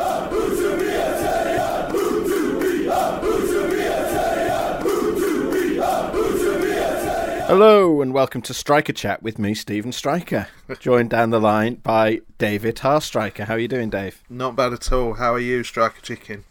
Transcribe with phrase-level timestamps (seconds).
[0.00, 0.59] Hallelujah.
[7.50, 10.46] Hello and welcome to Striker Chat with me, Steven Striker.
[10.78, 13.46] Joined down the line by David Harstriker.
[13.46, 14.22] How are you doing, Dave?
[14.30, 15.14] Not bad at all.
[15.14, 16.44] How are you, Striker Chicken?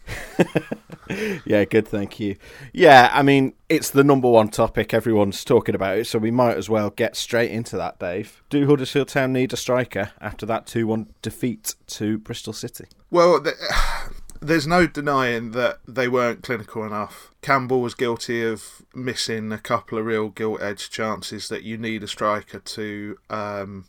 [1.46, 2.36] yeah, good, thank you.
[2.74, 4.92] Yeah, I mean, it's the number one topic.
[4.92, 8.42] Everyone's talking about it, so we might as well get straight into that, Dave.
[8.50, 12.84] Do Huddersfield Town need a striker after that 2 1 defeat to Bristol City?
[13.10, 13.42] Well,
[14.40, 19.96] there's no denying that they weren't clinical enough Campbell was guilty of missing a couple
[19.96, 23.86] of real gilt edge chances that you need a striker to um,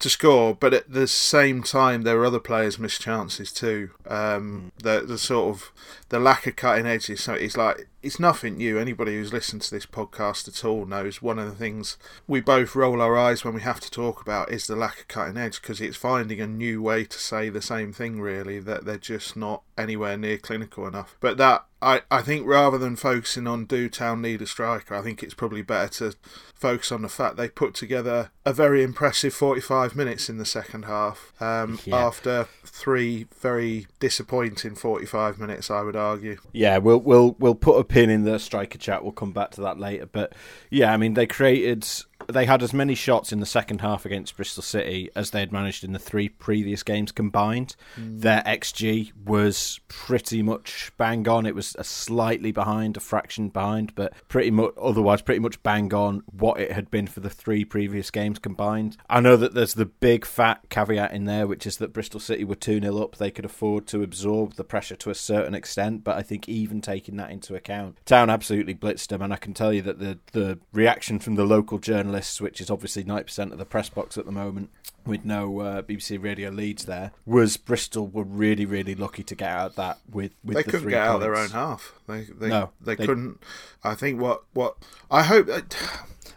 [0.00, 0.54] to score.
[0.54, 3.90] But at the same time, there were other players missed chances too.
[4.06, 5.72] Um, the the sort of
[6.10, 7.22] the lack of cutting edges.
[7.22, 8.78] So it's like it's nothing new.
[8.78, 11.96] Anybody who's listened to this podcast at all knows one of the things
[12.26, 15.08] we both roll our eyes when we have to talk about is the lack of
[15.08, 18.20] cutting edge because it's finding a new way to say the same thing.
[18.20, 21.16] Really, that they're just not anywhere near clinical enough.
[21.20, 25.02] But that I, I think rather than focusing on do town need a striker, I
[25.02, 26.16] think it's probably better to
[26.54, 30.86] focus on the fact they put together a very impressive 45 minutes in the second
[30.86, 31.96] half um, yeah.
[31.96, 36.38] after three very disappointing 45 minutes, I would argue.
[36.52, 39.02] Yeah, we'll we'll we'll put a pin in the striker chat.
[39.02, 40.34] We'll come back to that later, but
[40.70, 41.86] yeah, I mean they created
[42.28, 45.52] they had as many shots in the second half against Bristol City as they had
[45.52, 47.76] managed in the three previous games combined.
[47.98, 48.20] Mm.
[48.20, 51.46] Their XG was pretty much bang on.
[51.46, 55.92] It was a slightly behind, a fraction behind, but pretty much otherwise pretty much bang
[55.92, 58.96] on what it had been for the three previous games combined.
[59.08, 62.44] I know that there's the big fat caveat in there, which is that Bristol City
[62.44, 63.16] were 2 0 up.
[63.16, 66.80] They could afford to absorb the pressure to a certain extent, but I think even
[66.80, 69.22] taking that into account, Town absolutely blitzed them.
[69.22, 72.60] And I can tell you that the, the reaction from the local journalists journalists, which
[72.60, 74.70] is obviously 90% of the press box at the moment,
[75.04, 79.50] with no uh, BBC Radio Leeds there, was Bristol were really, really lucky to get
[79.50, 81.14] out of that with, with they the couldn't get points.
[81.14, 81.92] out their own half.
[82.06, 83.40] They they, no, they, they couldn't.
[83.82, 84.76] I think what what
[85.10, 85.48] I hope.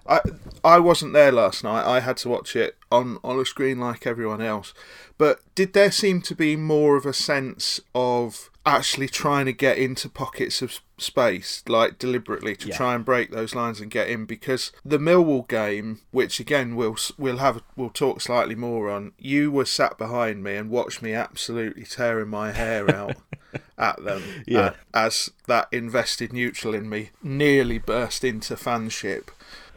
[0.07, 0.21] I
[0.63, 1.85] I wasn't there last night.
[1.85, 4.73] I had to watch it on on a screen like everyone else.
[5.17, 9.77] But did there seem to be more of a sense of actually trying to get
[9.77, 12.75] into pockets of space, like deliberately to yeah.
[12.75, 14.25] try and break those lines and get in.
[14.25, 19.51] Because the Millwall game, which again we'll we'll have we'll talk slightly more on, you
[19.51, 23.15] were sat behind me and watched me absolutely tearing my hair out
[23.77, 24.21] at them.
[24.45, 29.29] Yeah, uh, as that invested neutral in me nearly burst into fanship.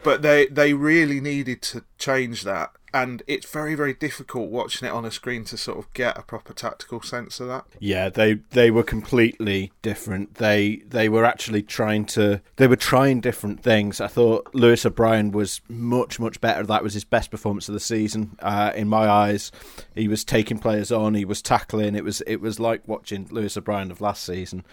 [0.03, 2.73] But they they really needed to change that.
[2.93, 6.23] And it's very very difficult watching it on a screen to sort of get a
[6.23, 7.65] proper tactical sense of that.
[7.79, 10.35] Yeah they they were completely different.
[10.37, 14.01] They they were actually trying to they were trying different things.
[14.01, 16.65] I thought lewis o'brien was much much better.
[16.65, 18.37] That was his best performance of the season.
[18.41, 19.53] Uh, in my eyes
[19.95, 21.95] he was taking players on he was tackling.
[21.95, 24.65] It was it was like watching lewis o'brien of last season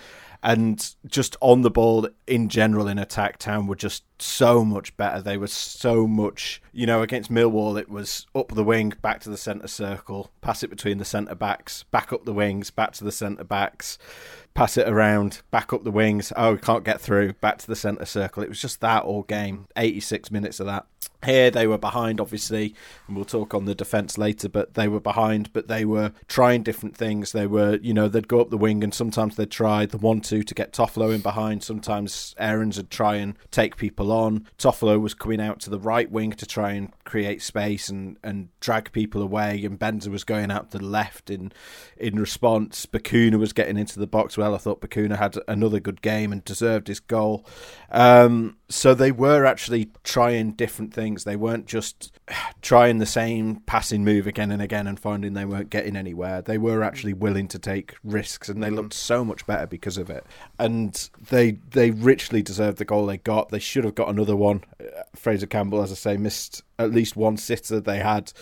[0.44, 5.22] and just on the ball in general in attack town were just so much better
[5.22, 9.30] they were so much you know against millwall it was up the wing back to
[9.30, 13.04] the centre circle pass it between the centre backs back up the wings back to
[13.04, 13.98] the centre backs
[14.58, 16.34] pass it around, back up the wings.
[16.36, 17.34] Oh, we can't get through.
[17.34, 18.42] Back to the centre circle.
[18.42, 19.68] It was just that all game.
[19.78, 20.88] 86 minutes of that.
[21.26, 22.76] Here they were behind, obviously,
[23.08, 24.48] and we'll talk on the defence later.
[24.48, 27.32] But they were behind, but they were trying different things.
[27.32, 30.44] They were, you know, they'd go up the wing, and sometimes they'd try the one-two
[30.44, 31.64] to get Toffolo in behind.
[31.64, 34.48] Sometimes Aarons would try and take people on.
[34.60, 38.50] Toffolo was coming out to the right wing to try and create space and, and
[38.60, 41.52] drag people away, and Benza was going out to the left in
[41.98, 42.86] in response.
[42.86, 44.54] Bacuna was getting into the box well.
[44.54, 47.44] I thought Bacuna had another good game and deserved his goal.
[47.90, 51.24] Um, so they were actually trying different things.
[51.24, 52.12] They weren't just
[52.62, 56.42] trying the same passing move again and again and finding they weren't getting anywhere.
[56.42, 60.10] They were actually willing to take risks, and they looked so much better because of
[60.10, 60.26] it.
[60.60, 63.50] And they they richly deserved the goal they got.
[63.50, 64.64] They should have got another one.
[64.80, 67.80] Uh, Fraser Campbell, as I say, missed at least one sitter.
[67.80, 68.34] They had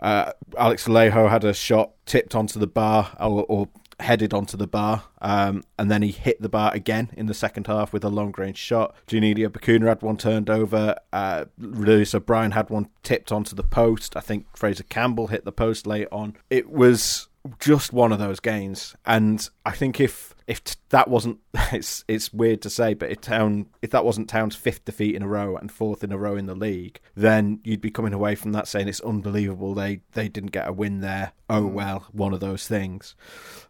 [0.00, 3.68] uh, Alex Vallejo had a shot tipped onto the bar or, or
[4.00, 7.66] headed onto the bar, um, and then he hit the bar again in the second
[7.66, 8.94] half with a long range shot.
[9.06, 10.96] Juninho Bacuna had one turned over.
[11.12, 14.16] Uh, Lewis O'Brien had one tipped onto the post.
[14.16, 16.36] I think Fraser Campbell hit the post late on.
[16.50, 17.28] It was
[17.58, 21.38] just one of those games, and I think if if t- that wasn't,
[21.72, 25.22] it's it's weird to say, but if Town, if that wasn't Town's fifth defeat in
[25.22, 28.34] a row and fourth in a row in the league, then you'd be coming away
[28.34, 31.32] from that saying it's unbelievable they they didn't get a win there.
[31.50, 31.72] Oh Mm.
[31.72, 33.14] well, one of those things.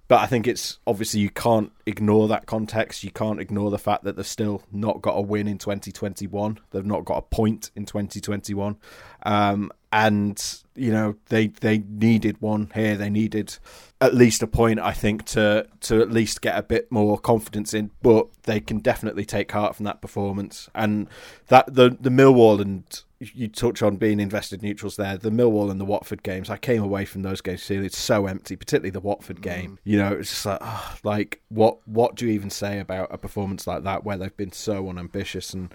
[0.08, 3.02] But I think it's obviously you can't ignore that context.
[3.02, 6.60] You can't ignore the fact that they've still not got a win in 2021.
[6.70, 8.76] They've not got a point in 2021.
[9.24, 12.96] Um, and you know they they needed one here.
[12.96, 13.56] They needed
[13.98, 17.72] at least a point, I think, to to at least get a bit more confidence
[17.72, 17.90] in.
[18.02, 21.08] But they can definitely take heart from that performance and
[21.48, 22.84] that the the Millwall and
[23.18, 25.16] you touch on being invested neutrals there.
[25.16, 28.26] The Millwall and the Watford games, I came away from those games feeling it's so
[28.26, 29.44] empty, particularly the Watford mm.
[29.44, 29.78] game.
[29.84, 33.16] You know, it's just like, oh, like what what do you even say about a
[33.16, 35.72] performance like that where they've been so unambitious and.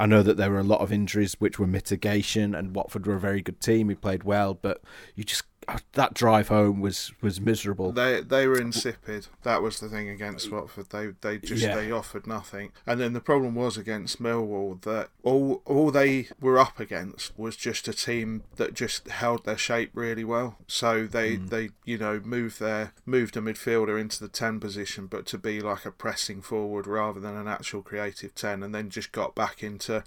[0.00, 3.16] I know that there were a lot of injuries which were mitigation, and Watford were
[3.16, 4.80] a very good team who played well, but
[5.14, 7.92] you just Uh, that drive home was was miserable.
[7.92, 9.26] They they were insipid.
[9.42, 10.88] That was the thing against Watford.
[10.90, 11.74] They they just Yeah.
[11.74, 12.72] they offered nothing.
[12.86, 17.56] And then the problem was against Millwall that all all they were up against was
[17.56, 20.56] just a team that just held their shape really well.
[20.66, 21.50] So they mm.
[21.50, 25.60] they you know moved their moved a midfielder into the ten position, but to be
[25.60, 29.62] like a pressing forward rather than an actual creative ten, and then just got back
[29.62, 30.04] into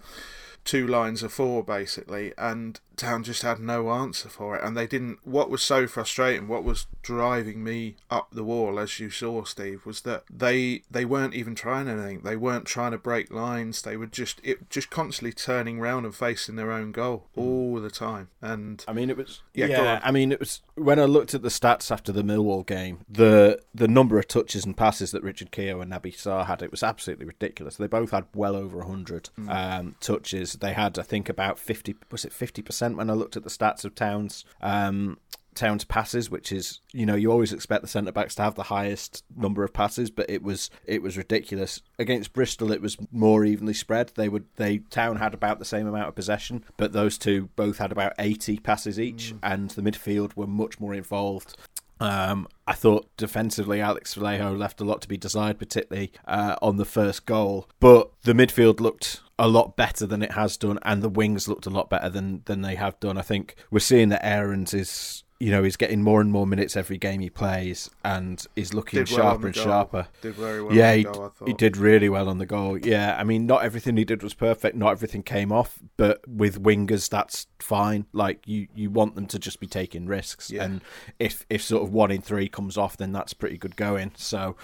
[0.64, 4.88] two lines of four basically and town just had no answer for it and they
[4.88, 9.44] didn't what was so frustrating what was driving me up the wall as you saw
[9.44, 13.81] steve was that they they weren't even trying anything they weren't trying to break lines
[13.81, 17.90] they were just it just constantly turning round and facing their own goal all the
[17.90, 20.00] time and I mean, it was Yeah, yeah.
[20.04, 23.06] I mean, it was when I looked at the stats after the Millwall game.
[23.10, 26.72] The the number of touches and passes that Richard Keogh and Naby Sarr had, it
[26.72, 27.78] was absolutely ridiculous.
[27.78, 30.54] They both had well over hundred um, touches.
[30.54, 31.95] They had, I think, about fifty.
[32.12, 34.45] Was it fifty percent when I looked at the stats of Towns?
[34.62, 35.18] Um,
[35.53, 38.63] Towns passes, which is you know you always expect the centre backs to have the
[38.63, 42.71] highest number of passes, but it was it was ridiculous against Bristol.
[42.71, 44.12] It was more evenly spread.
[44.15, 47.77] They would they Town had about the same amount of possession, but those two both
[47.77, 51.56] had about eighty passes each, and the midfield were much more involved.
[52.04, 56.76] Um, I thought defensively, Alex Vallejo left a lot to be desired, particularly uh, on
[56.76, 57.70] the first goal.
[57.80, 61.66] But the midfield looked a lot better than it has done, and the wings looked
[61.66, 63.18] a lot better than than they have done.
[63.18, 65.23] I think we're seeing that Aarons is.
[65.44, 69.00] You know, he's getting more and more minutes every game he plays, and he's looking
[69.04, 69.63] did well sharper the and goal.
[69.66, 70.07] sharper.
[70.22, 71.48] did very well Yeah, he, goal, I thought.
[71.48, 72.78] he did really well on the goal.
[72.78, 74.78] Yeah, I mean, not everything he did was perfect.
[74.78, 78.06] Not everything came off, but with wingers, that's fine.
[78.13, 80.63] Like you, you want them to just be taking risks, Yeah.
[80.63, 80.81] and
[81.19, 84.12] if if sort of one in three comes off, then that's pretty good going.
[84.16, 84.56] So,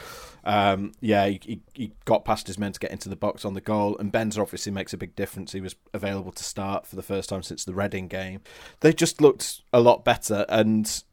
[0.49, 3.53] um, yeah, he, he, he got past his men to get into the box on
[3.53, 5.51] the goal, and Benzer obviously makes a big difference.
[5.51, 8.41] He was available to start for the first time since the Reading game.
[8.79, 11.03] They just looked a lot better, and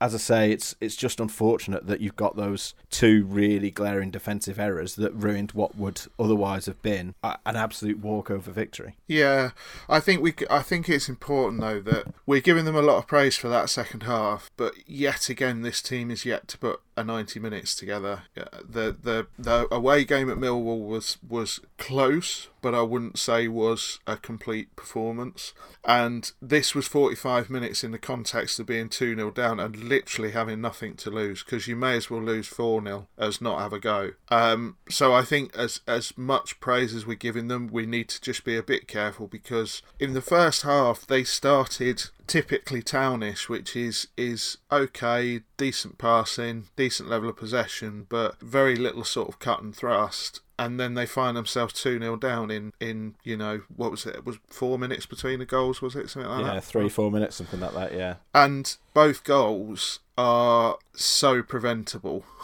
[0.00, 4.58] as I say, it's it's just unfortunate that you've got those two really glaring defensive
[4.58, 8.96] errors that ruined what would otherwise have been a, an absolute walkover victory.
[9.06, 9.50] Yeah,
[9.88, 10.34] I think we.
[10.48, 13.68] I think it's important though that we're giving them a lot of praise for that
[13.68, 18.22] second half, but yet again, this team is yet to put a ninety minutes together.
[18.34, 24.00] The the the away game at Millwall was was close, but I wouldn't say was
[24.06, 25.52] a complete performance.
[25.84, 29.76] And this was forty five minutes in the context of being two 0 down and
[29.76, 33.60] literally having nothing to lose because you may as well lose four 0 as not
[33.60, 34.12] have a go.
[34.28, 38.20] Um, so I think as as much praise as we're giving them, we need to
[38.20, 43.74] just be a bit careful because in the first half they started typically townish, which
[43.74, 49.60] is is okay, decent passing, decent level of possession, but very little sort of cut
[49.60, 50.40] and thrust.
[50.56, 54.14] And then they find themselves two 0 down in, in you know what was it?
[54.14, 56.54] It was four minutes between the goals, was it something like that?
[56.54, 57.94] yeah, three, four minutes, something like that.
[57.94, 62.24] Yeah, and both goals are so preventable.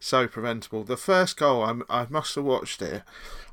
[0.00, 0.82] So preventable.
[0.82, 3.02] The first goal I'm, i must have watched it.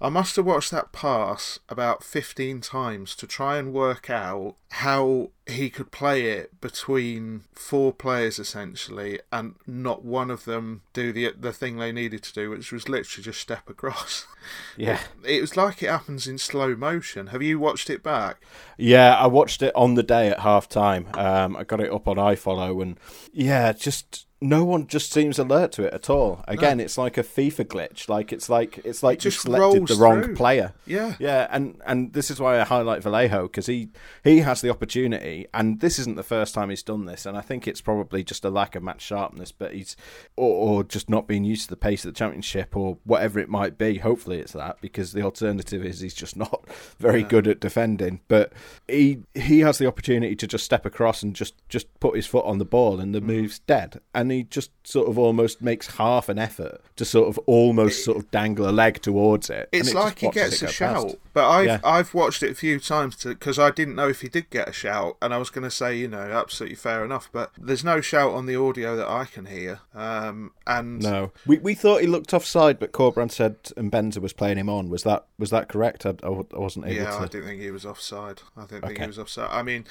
[0.02, 5.30] I must have watched that pass about 15 times to try and work out how
[5.46, 11.34] he could play it between four players essentially and not one of them do the
[11.38, 14.26] the thing they needed to do which was literally just step across.
[14.78, 17.28] Yeah, it was like it happens in slow motion.
[17.28, 18.42] Have you watched it back?
[18.78, 19.14] Yeah.
[19.16, 21.08] I watched it on the day at half time.
[21.14, 23.00] Um, I got it up on iFollow, and
[23.34, 26.44] yeah, just no one just seems alert to it at all.
[26.48, 28.08] Again, it's like a FIFA glitch.
[28.08, 30.36] Like it's like it's like you just selected the wrong through.
[30.36, 30.74] player.
[30.86, 33.90] yeah Yeah, and and this is why I highlight Vallejo because he
[34.24, 37.42] he has the opportunity, and this isn't the first time he's done this, and I
[37.42, 39.98] think it's probably just a lack of match sharpness, but he's
[40.38, 43.50] or, or just not being used to the pace of the championship or whatever it
[43.50, 43.98] might be.
[43.98, 46.66] Hopefully, it's that because the alternative is he's just not
[46.98, 48.22] very good at defending.
[48.30, 48.54] But
[48.88, 52.46] he he has the opportunity to just step across and just just put his foot
[52.46, 53.26] on the ball, and the mm.
[53.26, 54.00] move's dead.
[54.14, 58.04] And and he just sort of almost makes half an effort to sort of almost
[58.04, 59.70] sort of dangle a leg towards it.
[59.72, 61.16] It's it like he gets a shout, past.
[61.34, 61.80] but I've Yeah.
[61.84, 64.74] I've watched it a few times because I didn't know if he did get a
[64.74, 68.02] shout, and I was going to say you know absolutely fair enough, but there's no
[68.02, 72.08] shout on the audio that I can hear, um, and No, we we thought he
[72.08, 74.90] looked offside, but Corberán said and Benza was playing him on.
[74.90, 76.06] Was that was that correct?
[76.06, 77.18] I, I wasn't able Yeah, to.
[77.18, 78.42] I didn't think he was offside.
[78.58, 79.50] I didn't think he was offside.
[79.52, 79.86] I mean,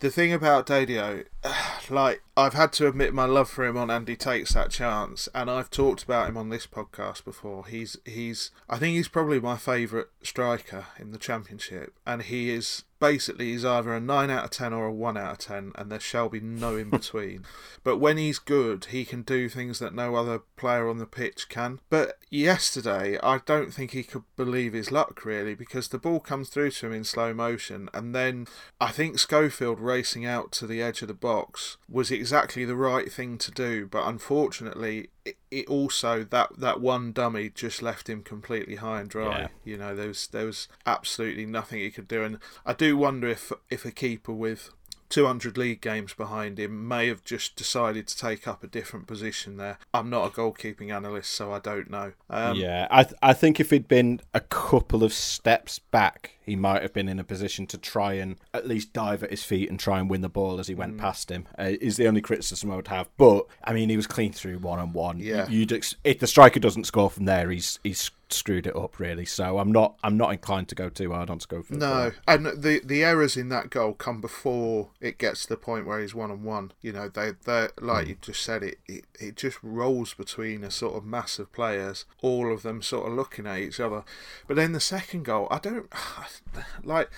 [0.00, 1.26] the thing about Diédhiou,
[1.90, 5.50] like I've had to admit my love for him on Andy takes that chance, and
[5.50, 7.66] I've talked about him on this podcast before.
[7.66, 12.84] He's he's I think he's probably my favourite striker in the championship, and he is
[12.98, 15.90] basically he's either a nine out of ten or a one out of ten, and
[15.90, 17.44] there shall be no in between.
[17.82, 21.48] but when he's good, he can do things that no other player on the pitch
[21.48, 21.80] can.
[21.88, 26.48] But yesterday, I don't think he could believe his luck really, because the ball comes
[26.48, 28.46] through to him in slow motion, and then
[28.80, 33.10] I think Schofield racing out to the edge of the box was exactly the right
[33.10, 33.86] thing to do.
[33.86, 39.10] But unfortunately, it, it also that that one dummy just left him completely high and
[39.10, 39.40] dry.
[39.40, 39.48] Yeah.
[39.64, 43.28] You know, there was there was absolutely nothing he could do, and I do wonder
[43.28, 44.70] if if a keeper with
[45.10, 49.56] 200 league games behind him may have just decided to take up a different position
[49.58, 49.78] there.
[49.92, 52.12] I'm not a goalkeeping analyst, so I don't know.
[52.30, 56.56] Um, yeah, I th- I think if he'd been a couple of steps back, he
[56.56, 59.68] might have been in a position to try and at least dive at his feet
[59.68, 60.78] and try and win the ball as he Mm.
[60.78, 61.46] went past him.
[61.58, 63.08] Uh, is the only criticism I would have.
[63.18, 65.18] But I mean, he was clean through one on one.
[65.18, 65.48] Yeah.
[65.48, 69.24] you'd ex- if the striker doesn't score from there, he's he's screwed it up really.
[69.24, 71.80] So I'm not I'm not inclined to go too hard on Schofield.
[71.80, 75.86] No, and the the errors in that goal come before it gets to the point
[75.86, 76.72] where he's one on one.
[76.80, 78.20] You know, they they like you hmm.
[78.22, 82.52] just said it, it it just rolls between a sort of mass of players, all
[82.52, 84.04] of them sort of looking at each other.
[84.46, 85.90] But then the second goal, I don't
[86.84, 87.10] like.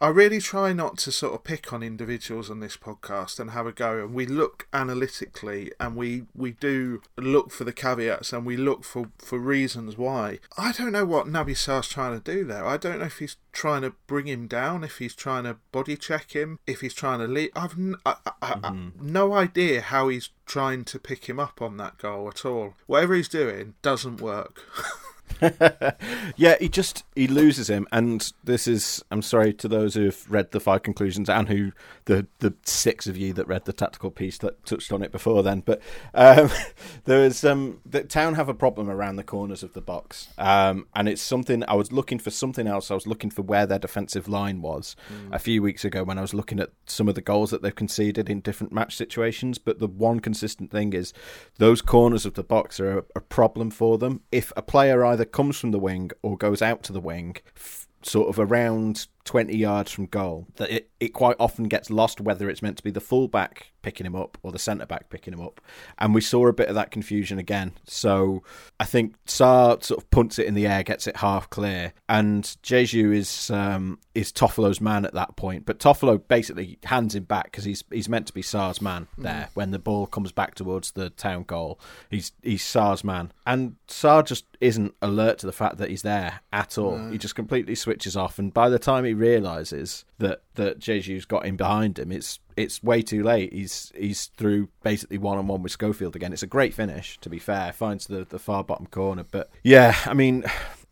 [0.00, 3.66] I really try not to sort of pick on individuals on this podcast and have
[3.66, 4.04] a go.
[4.04, 8.84] And we look analytically and we, we do look for the caveats and we look
[8.84, 10.38] for, for reasons why.
[10.58, 12.66] I don't know what Naby Sarr's trying to do there.
[12.66, 15.96] I don't know if he's trying to bring him down, if he's trying to body
[15.96, 17.50] check him, if he's trying to lead.
[17.56, 19.12] I've n- I, I, I- mm-hmm.
[19.12, 22.74] no idea how he's trying to pick him up on that goal at all.
[22.86, 24.62] Whatever he's doing doesn't work.
[26.36, 30.52] yeah, he just he loses him, and this is I'm sorry to those who've read
[30.52, 31.72] the five conclusions and who
[32.06, 35.42] the the six of you that read the tactical piece that touched on it before
[35.42, 35.60] then.
[35.60, 35.82] But
[36.14, 36.50] um,
[37.04, 40.86] there was um the town have a problem around the corners of the box, um,
[40.94, 42.90] and it's something I was looking for something else.
[42.90, 44.96] I was looking for where their defensive line was
[45.32, 47.74] a few weeks ago when I was looking at some of the goals that they've
[47.74, 49.58] conceded in different match situations.
[49.58, 51.12] But the one consistent thing is
[51.58, 54.22] those corners of the box are a, a problem for them.
[54.32, 57.86] If a player either comes from the wing or goes out to the wing, f-
[58.02, 62.48] sort of around 20 yards from goal, that it, it quite often gets lost whether
[62.48, 65.40] it's meant to be the fullback picking him up or the centre back picking him
[65.40, 65.60] up.
[65.98, 67.72] And we saw a bit of that confusion again.
[67.84, 68.42] So
[68.80, 72.42] I think Sarr sort of punts it in the air, gets it half clear, and
[72.64, 75.66] Diédhiou is um, is Toffolo's man at that point.
[75.66, 79.50] But Toffolo basically hands him back because he's he's meant to be Sarr's man there
[79.54, 81.78] when the ball comes back towards the town goal.
[82.10, 86.40] He's he's Sarr's man, and Sarr just isn't alert to the fact that he's there
[86.52, 87.10] at all.
[87.10, 91.46] He just completely switches off, and by the time he realizes that that Diédhiou's got
[91.46, 93.52] him behind him, it's it's way too late.
[93.52, 96.32] He's he's through basically one on one with Schofield again.
[96.32, 97.72] It's a great finish, to be fair.
[97.72, 100.44] Finds the the far bottom corner, but yeah, I mean.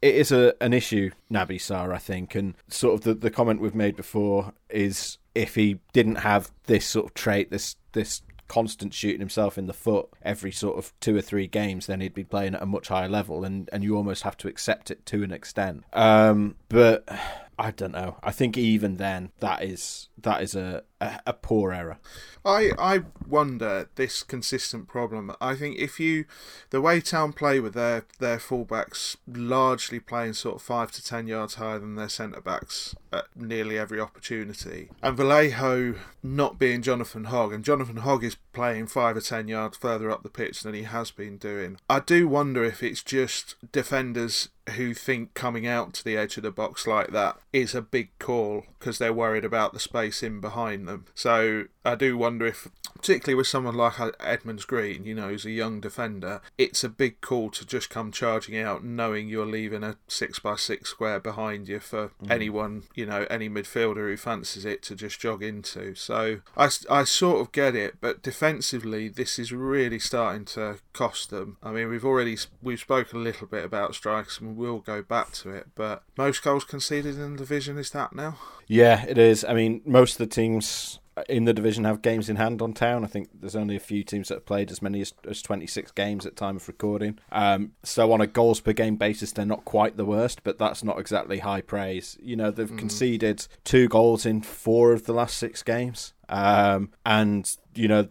[0.02, 3.62] It is a an issue, Naby Sarr, I think, and sort of the, the comment
[3.62, 8.92] we've made before is if he didn't have this sort of trait, this this constant
[8.92, 12.22] shooting himself in the foot every sort of two or three games, then he'd be
[12.22, 15.22] playing at a much higher level, and, and you almost have to accept it to
[15.22, 15.84] an extent.
[15.92, 17.08] Um, but
[17.58, 18.16] I don't know.
[18.22, 21.98] I think even then, that is that is a, a, a poor error.
[22.44, 25.34] I I wonder this consistent problem.
[25.40, 26.26] I think if you
[26.70, 31.26] the way Town play with their their fullbacks largely playing sort of five to ten
[31.26, 37.24] yards higher than their centre backs at nearly every opportunity, and Vallejo not being Jonathan
[37.24, 40.74] Hogg, and Jonathan Hogg is playing five or ten yards further up the pitch than
[40.74, 41.78] he has been doing.
[41.88, 46.42] I do wonder if it's just defenders who think coming out to the edge of
[46.42, 50.40] the box like that is a big call because they're worried about the space in
[50.40, 50.93] behind them.
[51.14, 55.50] So I do wonder if, particularly with someone like Edmonds Green, you know, who's a
[55.50, 59.96] young defender, it's a big call to just come charging out knowing you're leaving a
[60.08, 62.30] six by six square behind you for mm.
[62.30, 65.94] anyone, you know, any midfielder who fancies it to just jog into.
[65.94, 71.28] So I, I sort of get it, but defensively, this is really starting to cost
[71.28, 71.58] them.
[71.62, 75.32] I mean, we've already we've spoken a little bit about strikes and we'll go back
[75.32, 78.38] to it, but most goals conceded in the division is that now?
[78.66, 79.44] Yeah, it is.
[79.44, 83.04] I mean, most of the teams in the division have games in hand on Town.
[83.04, 85.92] I think there's only a few teams that have played as many as, as 26
[85.92, 87.18] games at time of recording.
[87.30, 90.82] Um, so on a goals per game basis, they're not quite the worst, but that's
[90.82, 92.18] not exactly high praise.
[92.20, 92.78] You know, they've mm.
[92.78, 96.14] conceded two goals in four of the last six games.
[96.28, 98.08] Um, and you know,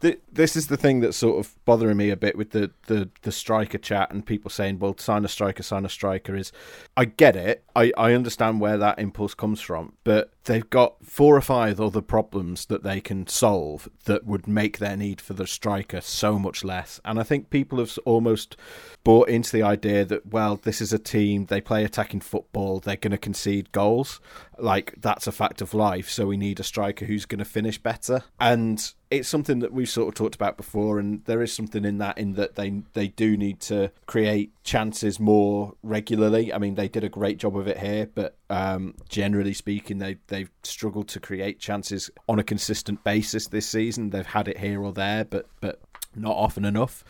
[0.00, 3.08] th- this is the thing that's sort of bothering me a bit with the, the,
[3.22, 6.52] the striker chat and people saying, well, sign a striker, sign a striker is,
[6.96, 7.64] I get it.
[7.74, 12.02] I, I understand where that impulse comes from, but they've got four or five other
[12.02, 16.62] problems that they can solve that would make their need for the striker so much
[16.64, 17.00] less.
[17.04, 18.56] And I think people have almost
[19.04, 22.96] bought into the idea that, well, this is a team, they play attacking football, they're
[22.96, 24.20] going to concede goals.
[24.58, 26.08] Like, that's a fact of life.
[26.08, 28.24] So we need a striker who's going to finish better.
[28.40, 31.98] And it's something that we've sort of talked about before, and there is something in
[31.98, 36.52] that in that they they do need to create chances more regularly.
[36.52, 40.16] I mean, they did a great job of it here, but um, generally speaking, they
[40.26, 44.10] they've struggled to create chances on a consistent basis this season.
[44.10, 45.80] They've had it here or there, but but
[46.14, 47.04] not often enough.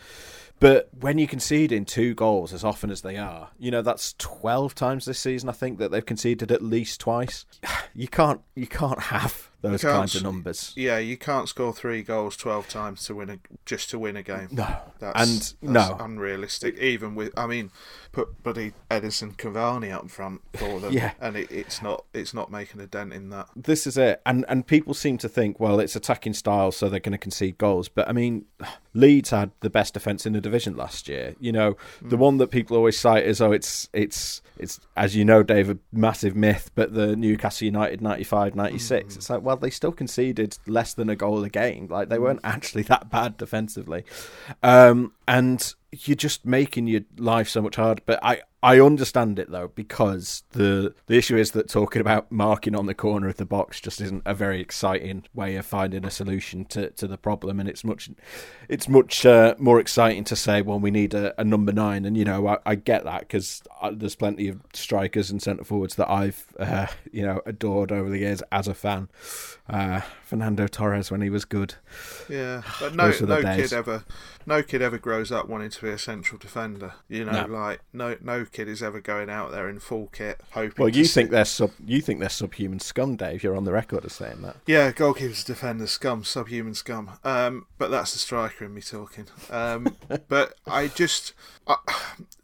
[0.59, 4.13] But when you concede in two goals as often as they are, you know that's
[4.13, 5.49] twelve times this season.
[5.49, 7.45] I think that they've conceded at least twice.
[7.95, 10.73] You can't you can't have those kinds of numbers.
[10.75, 14.23] Yeah, you can't score three goals twelve times to win a just to win a
[14.23, 14.49] game.
[14.51, 16.77] No, that's, and that's no, unrealistic.
[16.79, 17.71] Even with, I mean,
[18.11, 22.51] put buddy Edinson Cavani up front for them, yeah, and it, it's not it's not
[22.51, 23.47] making a dent in that.
[23.55, 26.99] This is it, and and people seem to think, well, it's attacking style, so they're
[26.99, 27.89] going to concede goals.
[27.89, 28.45] But I mean,
[28.93, 31.35] Leeds had the best defense in the division last year.
[31.39, 32.09] You know, mm.
[32.09, 35.69] the one that people always cite is, oh, it's it's it's as you know, Dave,
[35.69, 39.13] a massive myth, but the Newcastle United 95 96.
[39.13, 39.17] Mm.
[39.17, 41.87] It's like, well, they still conceded less than a goal a game.
[41.87, 44.03] Like, they weren't actually that bad defensively.
[44.63, 48.01] Um, and you're just making your life so much harder.
[48.05, 52.75] But I, I understand it though because the the issue is that talking about marking
[52.75, 56.09] on the corner of the box just isn't a very exciting way of finding a
[56.09, 58.09] solution to, to the problem, and it's much
[58.67, 62.17] it's much uh, more exciting to say, well, we need a, a number nine, and
[62.17, 65.93] you know I, I get that because uh, there's plenty of strikers and centre forwards
[65.95, 69.09] that I've uh, you know adored over the years as a fan.
[69.69, 71.75] Uh, Fernando Torres when he was good.
[72.27, 74.03] Yeah, but no, no kid ever,
[74.45, 76.93] no kid ever grows up wanting to be a central defender.
[77.07, 77.53] You know, no.
[77.53, 80.83] like no no kid is ever going out there in full kit hoping.
[80.83, 83.43] Well, you think they're sub, you think they're subhuman scum, Dave.
[83.43, 84.57] You're on the record as saying that.
[84.65, 87.11] Yeah, goalkeepers, defenders, scum, subhuman scum.
[87.23, 89.27] Um, but that's the striker in me talking.
[89.49, 89.95] Um,
[90.27, 91.33] but I just.
[91.65, 91.75] Uh,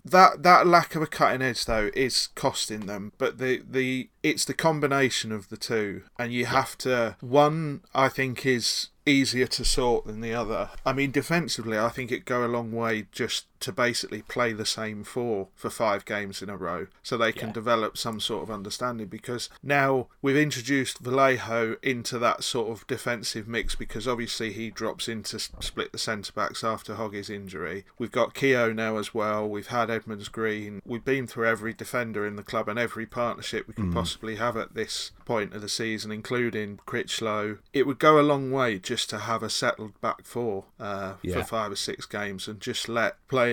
[0.05, 4.43] that that lack of a cutting edge though is costing them but the the it's
[4.43, 9.65] the combination of the two and you have to one i think is easier to
[9.65, 10.69] sort than the other.
[10.85, 14.65] I mean, defensively, I think it go a long way just to basically play the
[14.65, 17.53] same four for five games in a row so they can yeah.
[17.53, 23.47] develop some sort of understanding because now we've introduced Vallejo into that sort of defensive
[23.47, 27.85] mix because obviously he drops in to split the centre backs after Hoggy's injury.
[27.97, 29.47] We've got Keogh now as well.
[29.47, 30.81] We've had Edmonds Green.
[30.85, 33.93] We've been through every defender in the club and every partnership we can mm.
[33.93, 37.59] possibly have at this point of the season, including Crichlow.
[37.71, 41.35] It would go a long way just to have a settled back four uh, yeah.
[41.35, 43.52] for five or six games and just let players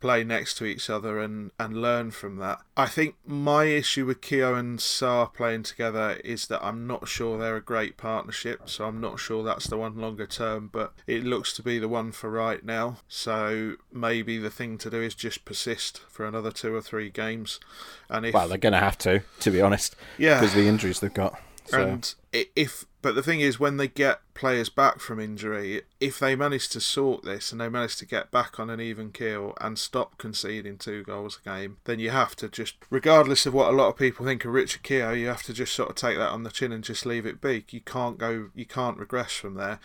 [0.00, 2.60] play next to each other and, and learn from that.
[2.76, 7.38] I think my issue with Keogh and Sarr playing together is that I'm not sure
[7.38, 11.24] they're a great partnership, so I'm not sure that's the one longer term, but it
[11.24, 12.98] looks to be the one for right now.
[13.08, 17.60] So maybe the thing to do is just persist for another two or three games.
[18.10, 21.00] And if, well, they're going to have to, to be honest, yeah, because the injuries
[21.00, 21.40] they've got.
[21.66, 21.80] So.
[21.80, 26.34] And if but the thing is, when they get players back from injury, if they
[26.34, 29.78] manage to sort this and they manage to get back on an even keel and
[29.78, 33.76] stop conceding two goals a game, then you have to just, regardless of what a
[33.76, 36.30] lot of people think of Richard Keogh, you have to just sort of take that
[36.30, 37.64] on the chin and just leave it be.
[37.70, 39.78] You can't go, you can't regress from there.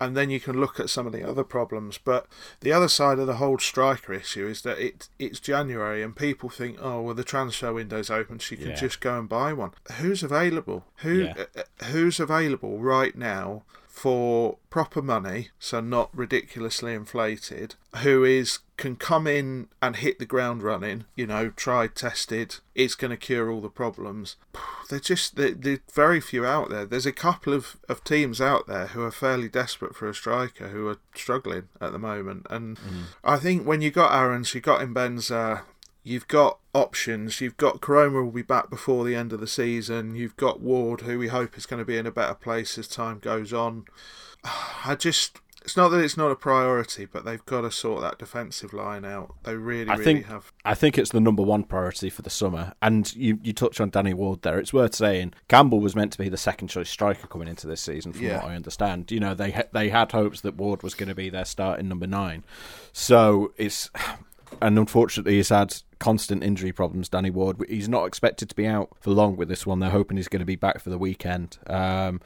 [0.00, 1.98] And then you can look at some of the other problems.
[1.98, 2.26] But
[2.60, 6.50] the other side of the whole striker issue is that it it's January and people
[6.50, 8.74] think, oh well, the transfer window's open, so you can yeah.
[8.74, 9.70] just go and buy one.
[9.98, 10.84] Who's available?
[10.96, 11.44] Who yeah.
[11.56, 12.34] uh, who's available?
[12.34, 13.62] available right now
[13.94, 20.26] for proper money, so not ridiculously inflated, who is can come in and hit the
[20.26, 24.34] ground running, you know, tried, tested, it's going to cure all the problems.
[24.90, 26.84] They're just, they're, they're, very few out there.
[26.84, 30.68] There's a couple of, of teams out there who are fairly desperate for a striker
[30.68, 32.46] who are struggling at the moment.
[32.50, 33.04] And mm.
[33.24, 35.62] I think when you got Aarons, you got Mbenza,
[36.04, 37.40] You've got options.
[37.40, 40.14] You've got Koroma will be back before the end of the season.
[40.14, 42.86] You've got Ward, who we hope is going to be in a better place as
[42.86, 43.86] time goes on.
[44.84, 48.18] I just It's not that it's not a priority, but they've got to sort that
[48.18, 49.34] defensive line out.
[49.44, 50.52] They really, I really think have.
[50.62, 52.74] I think it's the number one priority for the summer.
[52.82, 54.58] And you, you touched on Danny Ward there.
[54.58, 57.80] It's worth saying Campbell was meant to be the second choice striker coming into this
[57.80, 58.42] season, from Yeah.
[58.42, 59.10] what I understand.
[59.10, 62.06] You know, they they had hopes that Ward was going to be their starting number
[62.06, 62.44] nine.
[62.92, 63.88] So it's
[64.60, 67.08] and unfortunately he's had constant injury problems.
[67.08, 69.80] Danny Ward, he's not expected to be out for long with this one.
[69.80, 71.58] They're hoping he's going to be back for the weekend.
[71.66, 72.20] Um,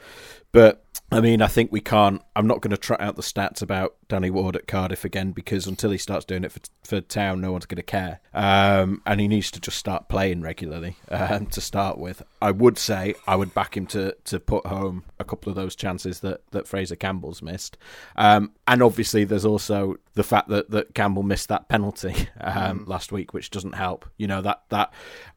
[0.51, 2.21] but I mean, I think we can't.
[2.35, 5.65] I'm not going to trot out the stats about Danny Ward at Cardiff again because
[5.65, 8.19] until he starts doing it for for Town, no one's going to care.
[8.33, 12.21] Um, and he needs to just start playing regularly um, to start with.
[12.41, 15.75] I would say I would back him to to put home a couple of those
[15.75, 17.77] chances that that Fraser Campbell's missed.
[18.15, 23.11] Um, and obviously, there's also the fact that that Campbell missed that penalty um, last
[23.11, 24.05] week, which doesn't help.
[24.17, 24.93] You know that that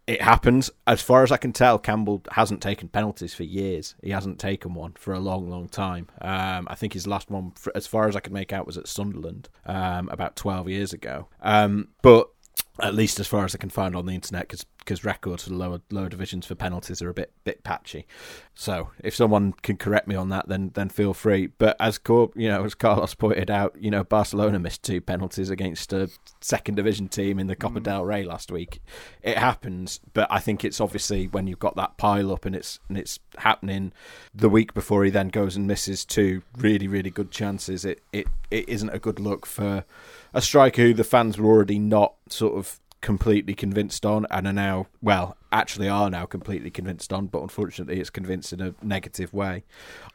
[0.07, 0.71] it happens.
[0.87, 3.95] As far as I can tell, Campbell hasn't taken penalties for years.
[4.03, 6.09] He hasn't taken one for a long, long time.
[6.21, 8.89] Um, I think his last one, as far as I could make out, was at
[8.89, 11.29] Sunderland um, about 12 years ago.
[11.41, 12.31] Um, but
[12.81, 15.57] at least as far as I can find on the internet, because records for the
[15.57, 18.07] lower lower divisions for penalties are a bit bit patchy.
[18.55, 21.49] So if someone can correct me on that, then then feel free.
[21.49, 25.51] But as Cor- you know, as Carlos pointed out, you know, Barcelona missed two penalties
[25.51, 26.11] against a
[26.41, 27.85] second division team in the Copa mm.
[27.85, 28.81] del Rey last week.
[29.23, 32.81] It happens, but I think it's obviously when you've got that pile up and it's
[32.89, 33.93] and it's happening
[34.35, 37.85] the week before he then goes and misses two really really good chances.
[37.85, 39.85] It it, it isn't a good look for
[40.35, 44.53] a striker who the fans were already not sort of completely convinced on and are
[44.53, 49.33] now well actually are now completely convinced on but unfortunately it's convinced in a negative
[49.33, 49.65] way.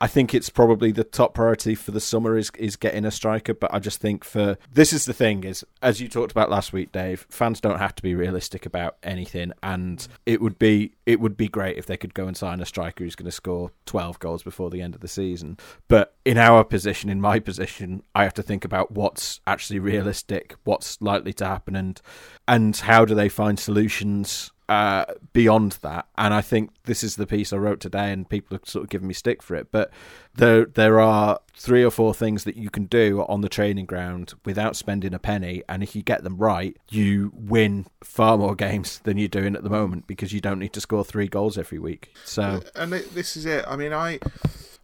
[0.02, 3.54] I think it's probably the top priority for the summer is is getting a striker
[3.54, 6.74] but i just think for this is the thing is as you talked about last
[6.74, 11.20] week dave fans don't have to be realistic about anything and it would be it
[11.20, 13.72] would be great if they could go and sign a striker who's going to score
[13.86, 15.58] 12 goals before the end of the season.
[15.88, 20.56] But in our position in my position i have to think about what's actually realistic
[20.66, 22.02] what's likely to happen and
[22.48, 26.08] and how do they find solutions uh, beyond that.
[26.18, 28.90] And I think this is the piece I wrote today, and people are sort of
[28.90, 29.72] giving me stick for it.
[29.72, 29.92] But
[30.36, 34.34] there there are three or four things that you can do on the training ground
[34.46, 39.00] without spending a penny, and if you get them right, you win far more games
[39.00, 41.80] than you're doing at the moment because you don't need to score three goals every
[41.80, 42.14] week.
[42.26, 43.64] So And this is it.
[43.68, 44.20] I mean, I,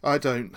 [0.04, 0.54] I don't.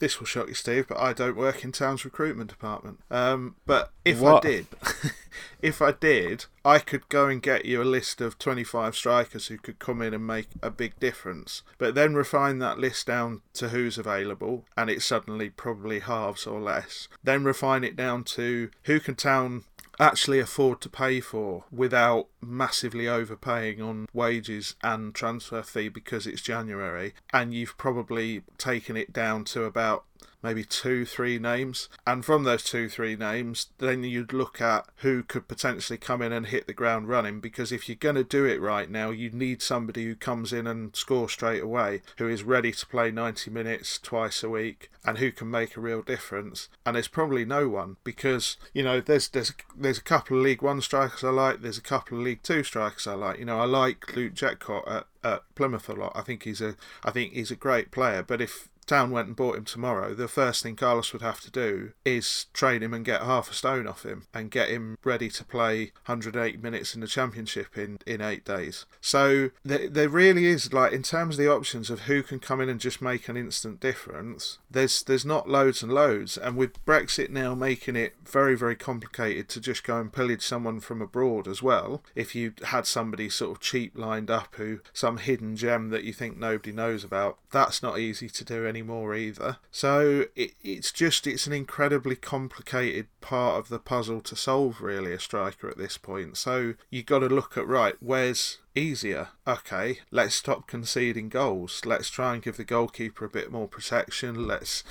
[0.00, 3.00] This will shock you, Steve, but I don't work in Town's recruitment department.
[3.10, 4.44] Um, but if What?
[4.44, 4.66] I did,
[5.62, 9.58] if I did, I could go and get you a list of 25 strikers who
[9.58, 11.62] could come in and make a big difference.
[11.78, 16.60] But then refine that list down to who's available, and it's suddenly probably halves or
[16.60, 17.08] less.
[17.24, 19.64] Then refine it down to who can Town
[20.00, 26.42] actually afford to pay for without massively overpaying on wages and transfer fee because it's
[26.42, 30.04] January and you've probably taken it down to about
[30.42, 31.88] maybe two three names.
[32.06, 36.32] And from those two three names then you'd look at who could potentially come in
[36.32, 39.30] and hit the ground running because if you're going to do it right now you
[39.30, 43.50] need somebody who comes in and scores straight away who is ready to play 90
[43.50, 46.68] minutes twice a week and who can make a real difference.
[46.84, 50.62] And there's probably no one because you know there's there's there's a couple of league
[50.62, 53.38] 1 strikers I like there's a couple of league 2 strikers I like.
[53.38, 56.12] You know I like Luke Jephcott at, at Plymouth a lot.
[56.14, 58.22] I think he's a I think he's a great player.
[58.22, 61.50] But if Town went and bought him tomorrow, the first thing Carlos would have to
[61.50, 65.28] do is train him and get half a stone off him and get him ready
[65.28, 68.86] to play 108 minutes in the championship in, in eight days.
[69.02, 72.62] So there, there really is like in terms of the options of who can come
[72.62, 74.56] in and just make an instant difference.
[74.70, 79.50] There's there's not loads and loads, and with Brexit now making it very very complicated
[79.50, 82.02] to just go and pillage someone from abroad as well.
[82.14, 86.14] If you had somebody sort of cheap lined up who some hidden gem that you
[86.14, 88.77] think nobody knows about, that's not easy to do anymore
[89.14, 89.58] either.
[89.70, 95.12] So it, it's just it's an incredibly complicated part of the puzzle to solve really
[95.12, 96.36] a striker at this point.
[96.36, 99.28] So you've got to look at right where's easier.
[99.46, 101.82] Okay, let's stop conceding goals.
[101.84, 104.46] Let's try and give the goalkeeper a bit more protection.
[104.46, 104.84] Let's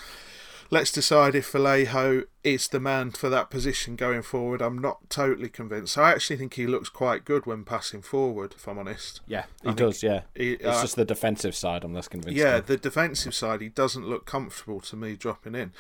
[0.69, 4.61] let's decide if Vallejo is the man for that position going forward.
[4.61, 5.97] I'm not totally convinced.
[5.97, 9.19] I actually think he looks quite good when passing forward, if I'm honest.
[9.27, 10.01] yeah, he I does.
[10.03, 12.37] Yeah, he- it's uh, just the defensive side I'm less convinced.
[12.37, 12.67] Yeah, of.
[12.67, 15.73] the defensive side, he doesn't look comfortable to me dropping in.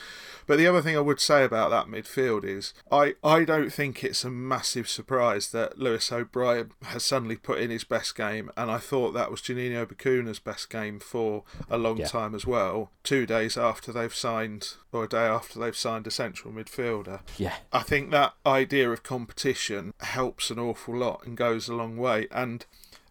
[0.45, 4.03] But the other thing I would say about that midfield is I, I don't think
[4.03, 8.69] it's a massive surprise that Lewis O'Brien has suddenly put in his best game, and
[8.69, 12.07] I thought that was Juninho Bacuna's best game for a long Yeah.
[12.07, 16.11] time as well, two days after they've signed, or a day after they've signed a
[16.11, 17.21] central midfielder.
[17.37, 17.55] yeah.
[17.71, 22.27] I think that idea of competition helps an awful lot and goes a long way.
[22.31, 22.65] And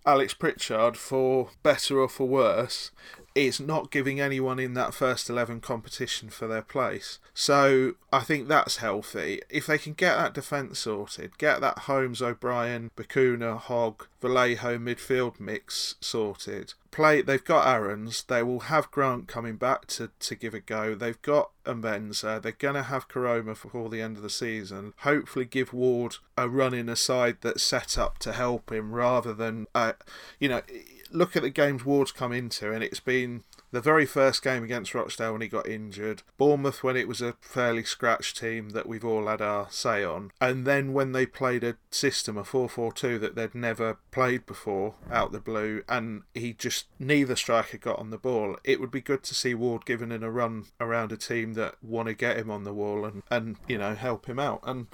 [0.05, 2.91] Alex Pritchard, for better or for worse,
[3.37, 7.19] it's not giving anyone in that first 11 competition for their place.
[7.35, 9.43] So I think that's healthy.
[9.51, 15.39] If they can get that defence sorted, get that Holmes, O'Brien, Bacuna, Hogg, Vallejo midfield
[15.39, 16.73] mix sorted.
[16.91, 17.21] Play.
[17.21, 18.23] They've got Aarons.
[18.23, 20.95] They will have Grant coming back to, to give a go.
[20.95, 22.41] They've got Mbenza.
[22.41, 24.95] They're gonna have Koroma before the end of the season.
[25.01, 29.35] Hopefully, give Ward a run in a side that's set up to help him rather
[29.35, 29.93] than, uh,
[30.41, 30.63] you know,
[31.11, 33.45] look at the games Ward's come into, and it's been
[33.77, 37.35] the very first game against Rochdale when he got injured, Bournemouth when it was a
[37.43, 41.63] fairly scratch team that we've all had our say on, and then when they played
[41.63, 46.23] a system, a 4 4 2 that they'd never played before out the blue, and
[46.33, 48.57] he just, neither striker got on the ball.
[48.65, 51.75] It would be good to see Ward given in a run around a team that
[51.83, 54.61] want to get him on the wall and, and you know, help him out.
[54.63, 54.87] And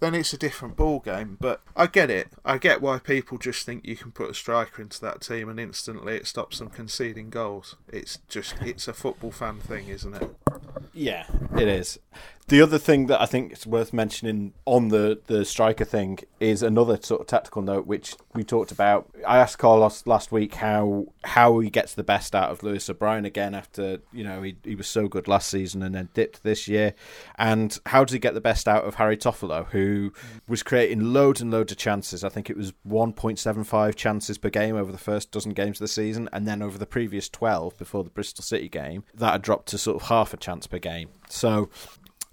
[0.00, 1.38] then it's a different ball game.
[1.40, 2.28] But I get it.
[2.44, 5.58] I get why people just think you can put a striker into that team and
[5.58, 7.76] instantly it stops them conceding goals.
[7.90, 10.30] It's just it's a football fan thing, isn't it?
[10.94, 11.26] Yeah,
[11.56, 11.98] it is.
[12.48, 16.62] The other thing that I think is worth mentioning on the, the striker thing is
[16.62, 19.06] another sort of tactical note, which we talked about.
[19.26, 23.26] I asked Carlos last week how how he gets the best out of Lewis O'Brien
[23.26, 26.66] again after you know he he was so good last season and then dipped this
[26.66, 26.94] year,
[27.36, 30.10] and how does he get the best out of Harry Toffolo, who
[30.48, 32.24] was creating loads and loads of chances.
[32.24, 35.88] I think it was 1.75 chances per game over the first dozen games of the
[35.88, 39.68] season, and then over the previous 12 before the Bristol City game, that had dropped
[39.68, 41.10] to sort of half a chance per game.
[41.28, 41.68] So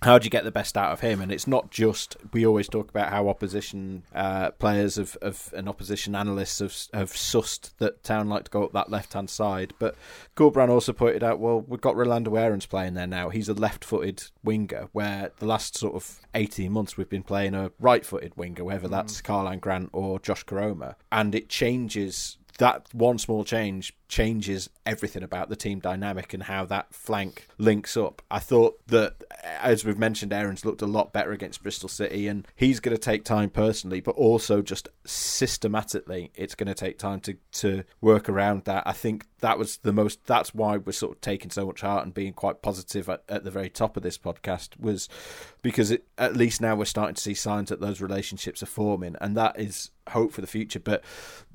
[0.01, 1.21] how do you get the best out of him?
[1.21, 5.67] And it's not just we always talk about how opposition uh, players of, of and
[5.67, 9.73] opposition analysts have have sussed that Town like to go up that left hand side.
[9.79, 9.95] But
[10.35, 13.29] Corberán also pointed out, well, we've got Rolando Aarons playing there now.
[13.29, 17.55] He's a left footed winger, where the last sort of eighteen months we've been playing
[17.55, 19.25] a right footed winger, whether that's mm.
[19.25, 25.49] Karlan Grant or Josh Koroma, and it changes that one small change changes everything about
[25.49, 28.21] the team dynamic and how that flank links up.
[28.29, 32.47] I thought that, as we've mentioned, Aarons looked a lot better against Bristol City, and
[32.55, 37.19] he's going to take time personally, but also just systematically, it's going to take time
[37.21, 38.83] to to work around that.
[38.85, 40.25] I think that was the most.
[40.25, 43.43] That's why we're sort of taking so much heart and being quite positive at, at
[43.43, 45.09] the very top of this podcast was
[45.61, 49.15] because it, at least now we're starting to see signs that those relationships are forming,
[49.19, 50.79] and that is hope for the future.
[50.79, 51.03] But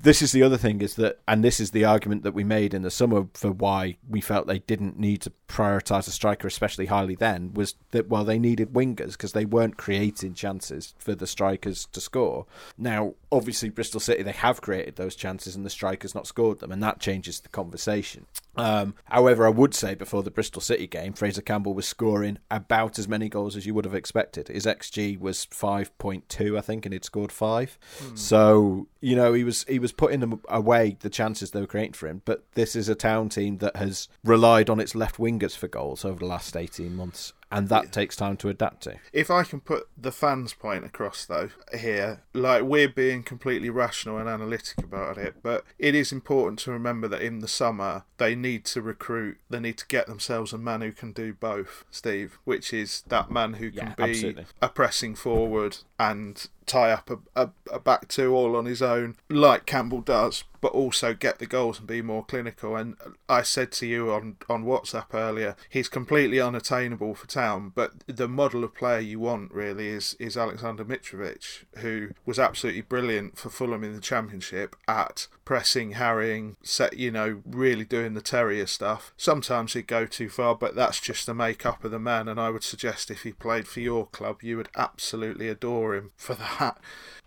[0.01, 2.73] this is the other thing is that, and this is the argument that we made
[2.73, 6.85] in the summer for why we felt they didn't need to prioritise a striker especially
[6.85, 11.27] highly then was that well they needed wingers because they weren't creating chances for the
[11.27, 12.45] strikers to score.
[12.77, 16.71] Now, obviously, Bristol City they have created those chances and the strikers not scored them,
[16.71, 18.25] and that changes the conversation.
[18.55, 22.99] Um, however, I would say before the Bristol City game, Fraser Campbell was scoring about
[22.99, 24.49] as many goals as you would have expected.
[24.49, 27.79] His xG was five point two, I think, and he'd scored five.
[27.99, 28.17] Mm.
[28.17, 31.93] So you know he was he was putting them away the chances they were creating
[31.93, 32.21] for him.
[32.25, 36.03] But this is a town team that has relied on its left wingers for goals
[36.03, 38.97] over the last eighteen months, and that takes time to adapt to.
[39.13, 44.17] If I can put the fans' point across, though, here, like we're being completely rational
[44.17, 48.35] and analytic about it, but it is important to remember that in the summer they
[48.35, 52.39] need to recruit, they need to get themselves a man who can do both, Steve,
[52.45, 54.45] which is that man who can yeah, be absolutely.
[54.61, 59.15] a pressing forward and tie up a, a, a, back two all on his own,
[59.29, 62.75] like Campbell does, but also get the goals and be more clinical.
[62.75, 62.95] And
[63.27, 68.27] I said to you on, on WhatsApp earlier, he's completely unattainable for town, but the
[68.27, 73.49] model of player you want really is, is Alexander Mitrovic, who was absolutely brilliant for
[73.49, 79.13] Fulham in the Championship at pressing, harrying, set, you know, really doing the terrier stuff.
[79.17, 82.29] Sometimes he'd go too far, but that's just the makeup of the man.
[82.29, 86.11] And I would suggest if he played for your club, you would absolutely adore him
[86.15, 86.79] for that.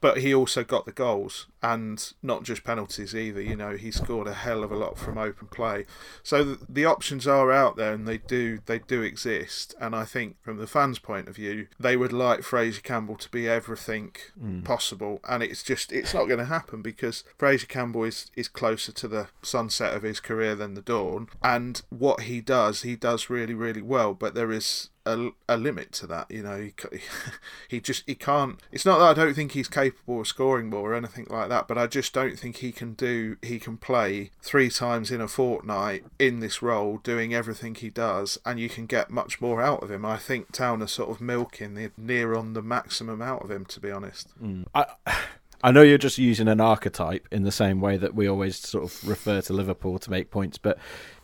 [0.05, 3.41] But he also got the goals and not just penalties either.
[3.41, 5.87] You know, he scored a hell of a lot from open play.
[6.23, 9.75] So the, the options are out there and they do they do exist.
[9.81, 13.31] And I think from the fans' point of view, they would like Fraser Campbell to
[13.31, 14.63] be everything mm.
[14.63, 15.21] possible.
[15.27, 19.09] And it's just it's not going to happen because Fraser Campbell is is closer to
[19.09, 21.29] the sunset of his career than the dawn.
[21.43, 24.13] And what he does, he does really really well.
[24.13, 26.31] But there is a, a limit to that.
[26.31, 26.73] You know, he,
[27.69, 28.61] he just he can't.
[28.73, 31.69] It's not that I don't think he's capable of scoring more or anything like that,
[31.69, 33.37] but I just don't think he can do.
[33.43, 38.39] He can play three times in a fortnight in this role, doing everything he does,
[38.45, 40.05] and you can get much more out of him.
[40.05, 43.65] I think Town are sort of milking the near on the maximum out of him,
[43.67, 44.29] to be honest.
[44.43, 44.67] Mm.
[44.75, 44.87] I.
[45.63, 48.85] I know you're just using an archetype in the same way that we always sort
[48.85, 50.77] of refer to Liverpool to make points, but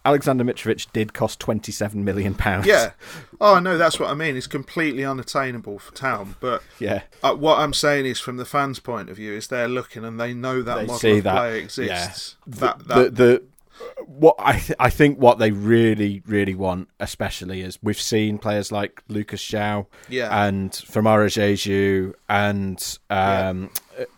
[0.05, 2.67] Alexander Mitrovic did cost twenty seven million pounds.
[2.67, 2.93] Yeah.
[3.43, 4.37] Oh no, that's what I mean.
[4.37, 6.37] It's completely unattainable for town.
[6.41, 9.67] But yeah, uh, what I'm saying is, from the fans' point of view, is they're
[9.67, 11.37] looking and they know that they model of that.
[11.37, 12.37] play exists.
[12.47, 12.55] Yeah.
[12.59, 13.43] That, that, the, the
[14.05, 18.71] what I th- I think what they really really want, especially is we've seen players
[18.71, 20.47] like Lucas João Yeah.
[20.47, 23.71] and Famara Diédhiou and um,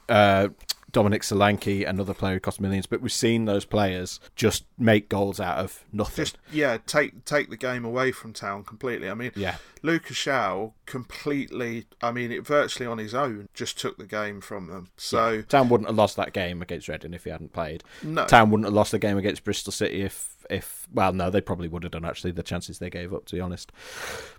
[0.09, 0.49] uh,
[0.93, 5.41] Dominic Solanke, another player who cost millions, but we've seen those players just make goals
[5.41, 6.25] out of nothing.
[6.25, 9.09] Just yeah, take take the game away from town completely.
[9.09, 11.87] I mean, yeah, Lucas João completely.
[12.01, 14.91] I mean, it virtually on his own just took the game from them.
[14.97, 17.83] So Town wouldn't have lost that game against Reading if he hadn't played.
[18.03, 21.41] no, Town wouldn't have lost the game against Bristol City if, if well, no, they
[21.41, 23.73] probably would have done actually the chances they gave up, to be honest.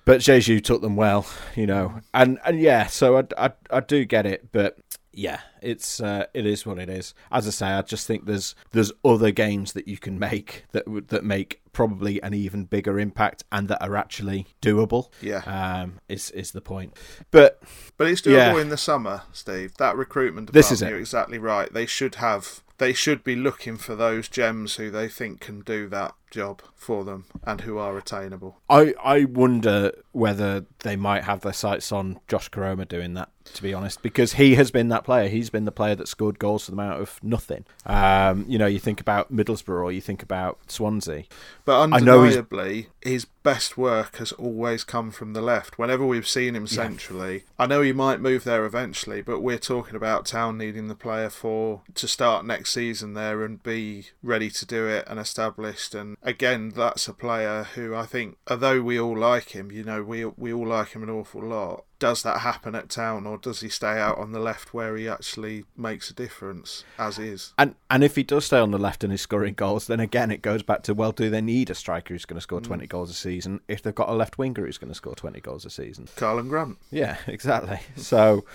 [0.06, 4.06] But Diédhiou took them well, you know, and and yeah, so I, I, I do
[4.06, 4.78] get it, but
[5.14, 7.14] yeah, it's uh, it is what it is.
[7.32, 10.84] As I say, I just think there's there's other games that you can make that
[11.10, 15.10] that make probably an even bigger impact and that are actually doable.
[15.22, 15.40] yeah.
[15.82, 16.98] Um, is is the point,
[17.32, 17.62] but
[17.98, 18.62] But it's doable Yeah.
[18.62, 19.76] in the summer, Steve.
[19.78, 20.90] That recruitment This is it.
[20.90, 21.72] you're exactly right.
[21.74, 22.62] They should have.
[22.80, 27.06] They should be looking for those gems who they think can do that job for
[27.06, 28.60] them and who are attainable.
[28.70, 33.64] I, I wonder whether they might have their sights on Josh Koroma doing that, to
[33.64, 35.30] be honest, because he has been that player.
[35.30, 37.66] He's been the player that scored goals for them out of nothing.
[37.86, 41.24] Um, you know, you think about Middlesbrough or you think about Swansea.
[41.66, 45.78] But undeniably, his best work has always come from the left.
[45.78, 49.96] Whenever we've seen him centrally, I know he might move there eventually, but we're talking
[49.96, 54.66] about Town needing the player for to start next season there and be ready to
[54.66, 55.94] do it and established.
[55.94, 60.04] And again, that's a player who I think, although we all like him, you know,
[60.04, 61.86] we we all like him an awful lot.
[62.00, 65.08] Does that happen at Town, or does he stay out on the left where he
[65.08, 67.54] actually makes a difference, as is?
[67.58, 70.32] And and if he does stay on the left and is scoring goals, then again
[70.32, 72.66] it goes back to well, do they need a striker who's going to score mm.
[72.66, 75.40] twenty goals a season if they've got a left winger who's going to score twenty
[75.40, 76.08] goals a season?
[76.16, 76.78] Karlan Grant.
[76.92, 77.80] Yeah, exactly.
[77.96, 78.46] So,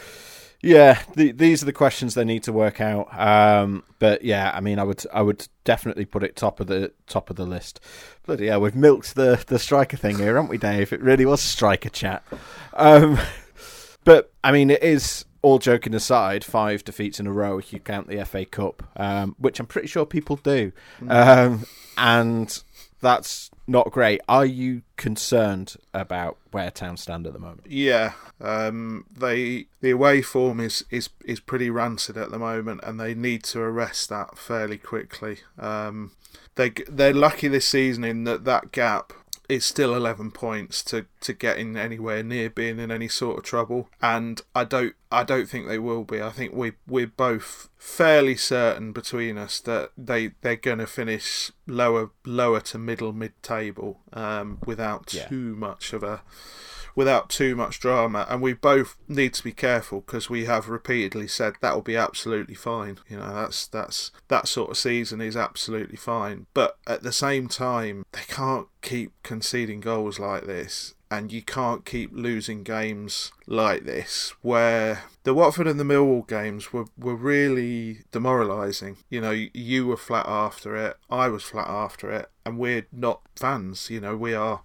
[0.61, 3.09] yeah, the, these are the questions they need to work out.
[3.19, 6.93] Um, but yeah, I mean, I would, I would definitely put it top of the
[7.07, 7.81] top of the list.
[8.27, 10.93] Bloody yeah, we've milked the the striker thing here, haven't we, Dave?
[10.93, 12.25] It really was striker chat.
[12.75, 13.19] Um,
[14.05, 17.79] but I mean, it is all joking aside, five defeats in a row if you
[17.79, 20.73] count the FA Cup, um, which I'm pretty sure people do,
[21.09, 21.65] um,
[21.97, 22.63] and
[23.01, 24.21] that's not great.
[24.29, 27.67] Are you concerned about where Town stand at the moment?
[27.69, 32.99] Yeah, um, they the away form is, is is pretty rancid at the moment, and
[32.99, 35.39] they need to arrest that fairly quickly.
[35.59, 36.13] Um,
[36.57, 39.13] they they're lucky this season in that that gap
[39.49, 43.89] is still eleven points to, to getting anywhere near being in any sort of trouble,
[44.03, 46.21] and I don't I don't think they will be.
[46.21, 51.51] I think we we're both fairly certain between us that they they're going to finish
[51.67, 55.29] lower lower to middle mid table um, without Yeah.
[55.29, 56.23] too much of a
[56.99, 61.29] without too much drama and we both need to be careful because we have repeatedly
[61.29, 62.99] said that will be absolutely fine.
[63.09, 66.47] You know that's that's that sort of season is absolutely fine.
[66.55, 71.85] But at the same time they can't keep conceding goals like this and you can't
[71.85, 77.99] keep losing games like this where the Watford and the Millwall games were, were really
[78.13, 78.97] demoralising.
[79.11, 83.21] You know, you were flat after it, I was flat after it, and we're not
[83.37, 83.91] fans.
[83.91, 84.63] You know, we are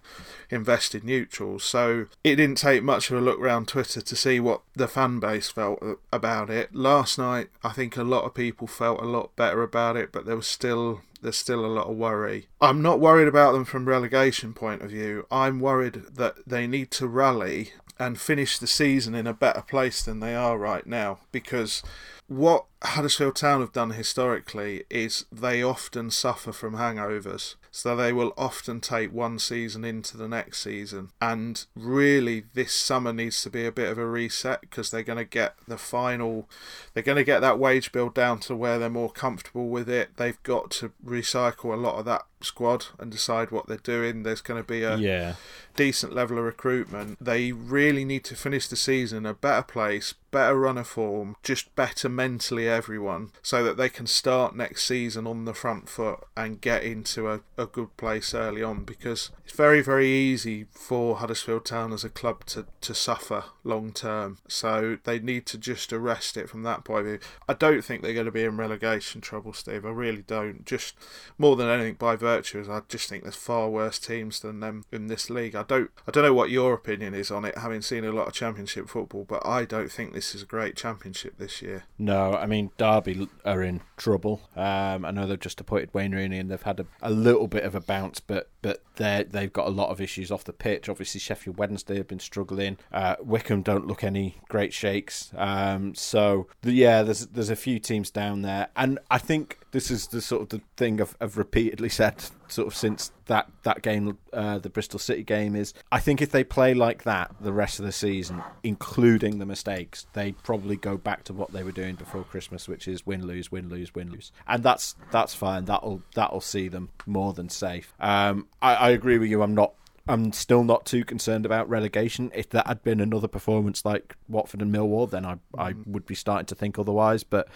[0.48, 1.64] invested neutrals.
[1.64, 5.20] So it didn't take much of a look round Twitter to see what the fan
[5.20, 6.74] base felt about it.
[6.74, 10.24] Last night, I think a lot of people felt a lot better about it, but
[10.24, 12.48] there was still there's still a lot of worry.
[12.60, 15.26] I'm not worried about them from relegation point of view.
[15.30, 20.02] I'm worried that they need to rally and finish the season in a better place
[20.02, 21.82] than they are right now because
[22.26, 27.56] what Huddersfield Town have done historically is they often suffer from hangovers.
[27.70, 31.10] So they will often take one season into the next season.
[31.20, 35.18] And really, this summer needs to be a bit of a reset because they're going
[35.18, 36.48] to get the final,
[36.92, 40.16] they're going to get that wage bill down to where they're more comfortable with it.
[40.18, 44.22] They've got to recycle a lot of that squad and decide what they're doing.
[44.22, 45.34] There's going to be a Yeah.
[45.76, 47.18] decent level of recruitment.
[47.24, 51.36] They really need to finish the season in a better place, better run of form,
[51.42, 56.20] just better mentally everyone, so that they can start next season on the front foot
[56.36, 61.16] and get into a, a good place early on because it's very, very easy for
[61.16, 64.38] Huddersfield Town as a club to, to suffer long term.
[64.46, 67.18] So they need to just arrest it from that point of view.
[67.48, 69.84] I don't think they're going to be in relegation trouble, Steve.
[69.84, 70.64] I really don't.
[70.64, 70.94] Just
[71.38, 74.84] more than anything by virtue is I just think there's far worse teams than them
[74.92, 75.54] in this league.
[75.54, 78.28] I don't I don't know what your opinion is on it, having seen a lot
[78.28, 81.84] of championship football, but I don't think this is a great championship this year.
[81.98, 84.42] No, I mean Derby are in trouble.
[84.56, 87.64] Um, I know they've just appointed Wayne Rooney and they've had a, a little bit
[87.64, 90.88] of a bounce, but but they they've got a lot of issues off the pitch.
[90.88, 92.78] Obviously, Sheffield Wednesday have been struggling.
[92.92, 95.30] Uh, Wycombe don't look any great shakes.
[95.36, 100.06] Um, so yeah, there's there's a few teams down there, and I think this is
[100.06, 104.16] the sort of the thing I've, I've repeatedly said sort of since that that game,
[104.32, 107.80] uh, the Bristol City game, is I think if they play like that the rest
[107.80, 111.96] of the season, including the mistakes, they probably go back to what they were doing
[111.96, 115.64] before Christmas, which is win lose win lose win lose, and that's that's fine.
[115.64, 117.92] That'll that'll see them more than safe.
[117.98, 119.42] Um, I, I agree with you.
[119.42, 119.74] I'm not
[120.06, 122.30] I'm still not too concerned about relegation.
[122.32, 126.14] If that had been another performance like Watford and Millwall, then I I would be
[126.14, 127.24] starting to think otherwise.
[127.24, 127.48] But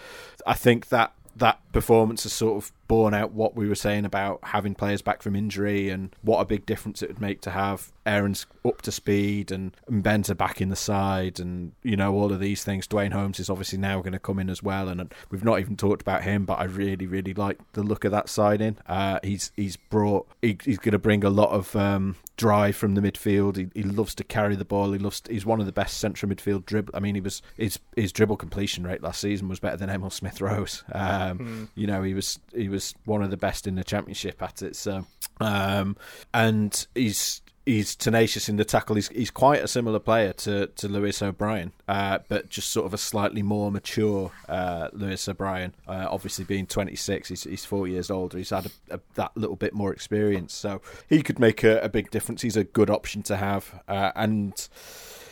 [0.45, 4.39] I think that that performance has sort of borne out what we were saying about
[4.43, 7.91] having players back from injury and what a big difference it would make to have
[8.09, 12.33] Aarons up to speed and, and Benta back in the side and you know all
[12.33, 12.87] of these things.
[12.87, 15.77] Duane Holmes is obviously now going to come in as well, and we've not even
[15.77, 18.77] talked about him, but I really really like the look of that signing.
[18.87, 22.95] Uh, he's he's brought he, he's going to bring a lot of um, drive from
[22.95, 23.57] the midfield.
[23.57, 24.91] He, he loves to carry the ball.
[24.93, 25.21] He loves.
[25.21, 26.95] To, he's one of the best central midfield dribble.
[26.95, 30.09] I mean, he was his his dribble completion rate last season was better than Emile
[30.09, 30.83] Smith Rowe's.
[30.91, 31.67] Um, mm.
[31.75, 34.75] You know, he was he was one of the best in the championship at it.
[34.75, 35.05] So,
[35.39, 35.97] um,
[36.33, 38.95] and he's he's tenacious in the tackle.
[38.95, 42.93] He's he's quite a similar player to to Lewis O'Brien, uh, but just sort of
[42.93, 45.73] a slightly more mature uh, Lewis O'Brien.
[45.87, 48.37] Uh, obviously, being 26, he's, he's four years older.
[48.37, 51.89] He's had a, a, that little bit more experience, so he could make a, a,
[51.89, 52.41] big difference.
[52.41, 54.67] He's a good option to have, uh, and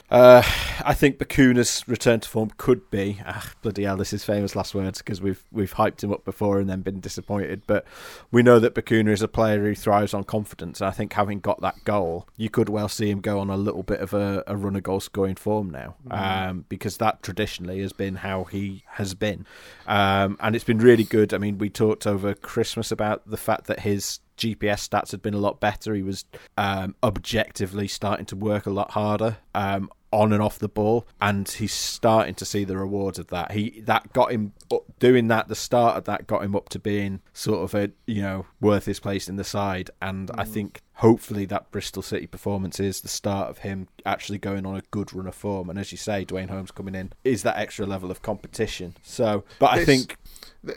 [0.10, 0.42] uh,
[0.86, 3.98] I think Bacuna's return to form could be ah, bloody hell.
[3.98, 7.02] This is famous last words because we've we've hyped him up before and then been
[7.02, 7.64] disappointed.
[7.68, 7.86] But
[8.32, 10.80] we know that Bacuna is a player who thrives on confidence.
[10.80, 13.58] And I think having got that goal, you could well see him go on a
[13.58, 16.18] little bit of a, a run of goal scoring form now, mm.
[16.18, 19.46] um, because that traditionally has been how he has been,
[19.88, 21.34] um, and it's been really good.
[21.34, 25.34] I mean, we talked over Christmas about the fact that his GPS stats had been
[25.34, 25.94] a lot better.
[25.94, 26.24] He was
[26.58, 29.38] um, objectively starting to work a lot harder.
[29.54, 33.52] Um, on and off the ball, and he's starting to see the rewards of that.
[33.52, 34.54] He that got him
[35.00, 35.48] doing that.
[35.48, 38.86] The start of that got him up to being sort of a you know worth
[38.86, 40.36] his place in the side, and mm.
[40.40, 44.76] I think hopefully that Bristol City performance is the start of him actually going on
[44.76, 45.70] a good run of form.
[45.70, 48.96] And as you say, Duane Holmes coming in is that extra level of competition.
[49.04, 50.18] So, but this, I think.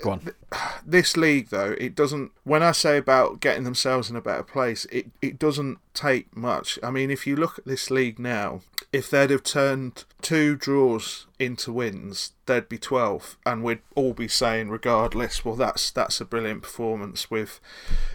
[0.03, 0.29] Go on.
[0.85, 2.33] This league, though, it doesn't.
[2.43, 6.79] When I say about getting themselves in a better place, it, it doesn't take much.
[6.83, 8.63] I mean, if you look at this league now,
[8.93, 14.27] if they'd have turned two draws into wins, there'd be 12 and we'd all be
[14.27, 17.61] saying regardless well that's that's a brilliant performance with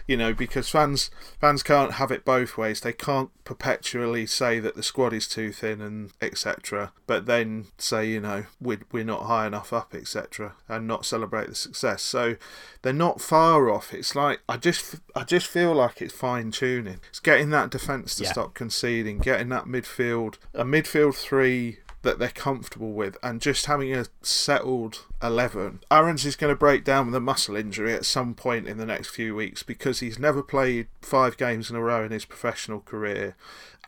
[0.06, 1.10] you know because fans
[1.40, 5.50] fans can't have it both ways they can't perpetually say that the squad is too
[5.52, 10.52] thin and etc but then say you know we're, we're not high enough up etc
[10.68, 12.36] and not celebrate the success so
[12.82, 17.00] they're not far off it's like i just i just feel like it's fine tuning
[17.08, 18.32] it's getting that defense to yeah.
[18.32, 23.92] stop conceding getting that midfield a midfield three that they're comfortable with and just having
[23.92, 25.80] a settled 11.
[25.90, 28.86] Aarons is going to break down with a muscle injury at some point in the
[28.86, 32.78] next few weeks because he's never played five games in a row in his professional
[32.78, 33.34] career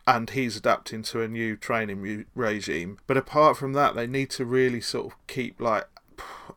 [0.04, 2.98] and he's adapting to a new training regime.
[3.06, 5.86] But apart from that, they need to really sort of keep like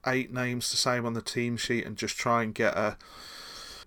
[0.05, 2.97] eight names the same on the team sheet and just try and get a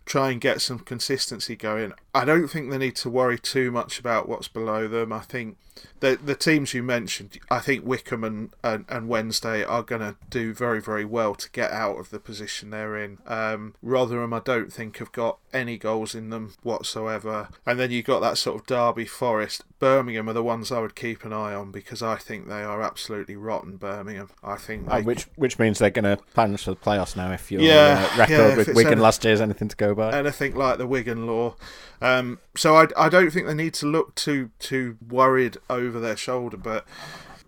[0.05, 1.93] try and get some consistency going.
[2.15, 5.13] I don't think they need to worry too much about what's below them.
[5.13, 5.57] I think
[6.01, 10.17] the the teams you mentioned, I think Wycombe and, and, and Wednesday are going to
[10.31, 13.19] do very, very well to get out of the position they're in.
[13.27, 17.49] Um, Rotherham, I don't think, have got any goals in them whatsoever.
[17.65, 19.65] And then you've got that sort of Derby Forest.
[19.79, 22.83] Birmingham are the ones I would keep an eye on because I think they are
[22.83, 24.31] absolutely rotten, Birmingham.
[24.43, 27.51] I think oh, which which means they're going to plunge for the playoffs now if
[27.51, 30.13] your yeah, uh, record yeah, with Wigan any, last year is anything to go by.
[30.13, 31.57] Anything like the Wigan law.
[32.01, 36.17] Um, so I, I don't think they need to look too too worried over their
[36.17, 36.87] shoulder, but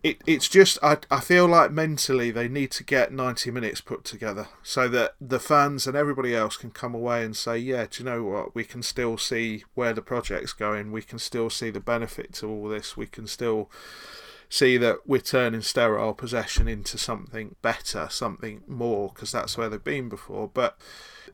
[0.07, 4.05] it, it's just I, I feel like mentally they need to get 90 minutes put
[4.05, 8.03] together so that the fans and everybody else can come away and say yeah do
[8.03, 11.70] you know what we can still see where the project's going we can still see
[11.70, 13.68] the benefit to all this we can still
[14.49, 19.84] see that we're turning sterile possession into something better something more because that's where they've
[19.84, 20.78] been before but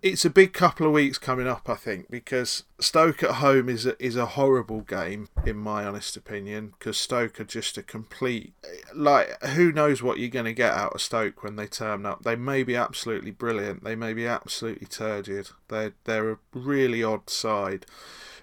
[0.02, 3.86] it's a big couple of weeks coming up, I think, because Stoke at home is
[3.86, 8.52] a, is a horrible game, in my honest opinion, because Stoke are just a complete.
[8.92, 12.24] Like, who knows what you're going to get out of Stoke when they turn up?
[12.24, 15.50] They may be absolutely brilliant, they may be absolutely turgid.
[15.68, 17.86] They're, they're a really odd side.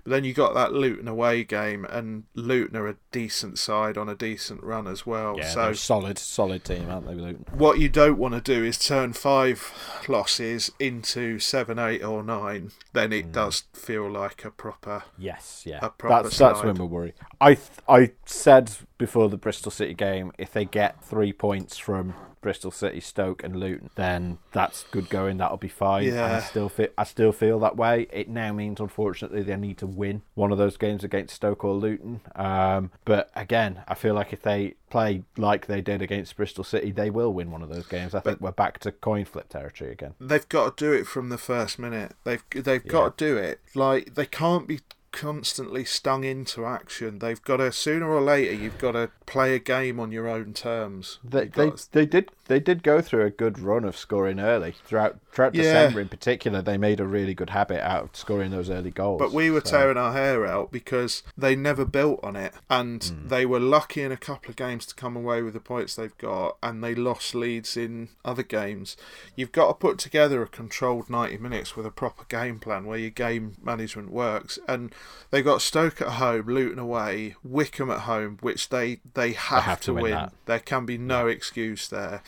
[0.03, 4.09] But then you got that Luton away game, and Luton are a decent side on
[4.09, 5.37] a decent run as well.
[5.37, 7.45] Yeah, so solid, solid team, aren't they, Luton?
[7.53, 9.73] What you don't want to do is turn five
[10.07, 12.71] losses into seven, eight, or nine.
[12.93, 13.31] Then it mm.
[13.33, 15.03] does feel like a proper.
[15.17, 15.79] Yes, yeah.
[15.81, 17.13] A proper that's, that's when we worry.
[17.41, 22.69] I I said before the Bristol City game, if they get three points from Bristol
[22.71, 25.37] City, Stoke, and Luton, then that's good going.
[25.37, 26.07] That'll be fine.
[26.07, 26.39] And I Yeah.
[26.39, 28.07] still feel I still feel that way.
[28.13, 31.73] It now means, unfortunately, they need to win one of those games against Stoke or
[31.73, 32.21] Luton.
[32.35, 36.91] Um, but again, I feel like if they play like they did against Bristol City,
[36.91, 38.15] they will win one of those games.
[38.15, 40.13] I think we're back to coin flip territory again.
[40.19, 42.13] They've got to do it from the first minute.
[42.23, 43.59] They've they've got to do it.
[43.75, 44.79] Like they can't be
[45.11, 47.19] constantly stung into action.
[47.19, 48.53] They've got to sooner or later.
[48.53, 51.19] You've got to play a game on your own terms.
[51.23, 54.75] They, they, to- they did they did go through a good run of scoring early
[54.85, 55.63] throughout throughout Yeah.
[55.63, 56.61] December in particular.
[56.61, 59.19] They made a really good habit out of scoring those early goals.
[59.19, 62.53] But we were So- tearing our hair out because they never built on it.
[62.69, 63.27] And Hmm.
[63.27, 66.17] they were lucky in a couple of games to come away with the points they've
[66.17, 68.97] got, and they lost leads in other games.
[69.35, 72.97] You've got to put together a controlled 90 minutes with a proper game plan where
[72.99, 74.57] your game management works.
[74.67, 74.93] And
[75.31, 79.79] they got Stoke at home, Luton away, Wycombe at home, which they, they have, have
[79.81, 80.31] to, to win win.
[80.45, 82.21] There can be no excuse there.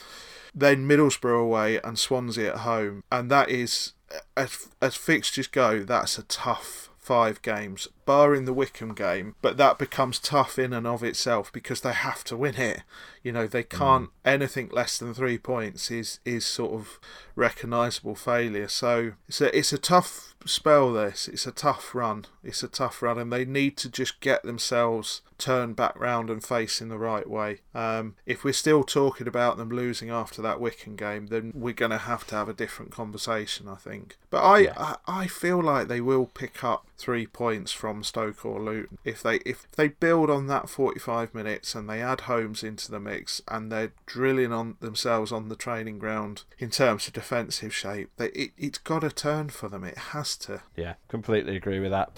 [0.54, 3.94] Then Middlesbrough away and Swansea at home, and that is
[4.36, 9.36] as as fixtures go, that's a tough five games, barring the Wycombe game.
[9.42, 12.82] But that becomes tough in and of itself because they have to win it.
[13.24, 17.00] You know, they can't anything less than three points is is sort of
[17.36, 18.68] recognisable failure.
[18.68, 20.92] So it's a it's a tough spell.
[20.92, 22.26] This it's a tough run.
[22.44, 26.44] It's a tough run, and they need to just get themselves turned back round and
[26.44, 27.60] facing the right way.
[27.74, 31.92] Um, if we're still talking about them losing after that Wycombe game, then we're going
[31.92, 34.18] to have to have a different conversation, I think.
[34.30, 34.74] But I, Yeah.
[34.78, 39.22] I, I feel like they will pick up three points from Stoke or Luton if
[39.22, 43.42] they if they build on that 45 minutes and they add Holmes into the mix
[43.48, 48.10] and they're drilling on themselves on the training ground in terms of defensive shape.
[48.18, 49.84] They, it, it's got to turn for them.
[49.84, 50.62] It has to.
[50.76, 52.12] Yeah, completely agree with that.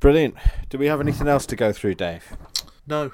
[0.00, 0.36] Brilliant.
[0.68, 2.36] Do we have anything else to go through, Dave?
[2.86, 3.12] No,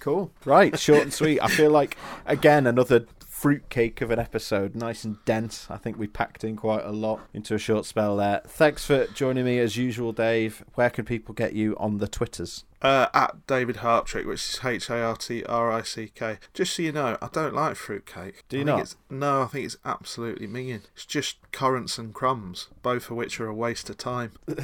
[0.00, 0.30] Cool.
[0.44, 1.40] Right, short and sweet.
[1.42, 3.06] I feel like again another
[3.40, 5.68] fruitcake of an episode, nice and dense.
[5.70, 8.42] I think we packed in quite a lot into a short spell there.
[8.44, 10.64] Thanks for joining me as usual, Dave.
[10.74, 12.64] Where can people get you on the Twitters?
[12.82, 16.38] Uh, at David Hartrick, which is H A R T R I C K.
[16.54, 18.44] Just so you know, I don't like fruitcake.
[18.48, 18.80] Do you I not?
[18.80, 20.82] It's, no, I think it's absolutely mean.
[20.94, 24.32] It's just currants and crumbs, both of which are a waste of time.